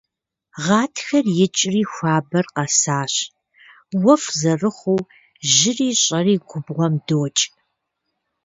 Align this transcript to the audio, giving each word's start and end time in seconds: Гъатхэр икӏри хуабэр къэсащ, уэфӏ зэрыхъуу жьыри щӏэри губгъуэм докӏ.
Гъатхэр 0.63 1.25
икӏри 1.45 1.81
хуабэр 1.91 2.45
къэсащ, 2.55 3.13
уэфӏ 4.03 4.29
зэрыхъуу 4.39 5.01
жьыри 5.53 5.89
щӏэри 6.01 6.35
губгъуэм 6.47 6.95
докӏ. 7.07 7.43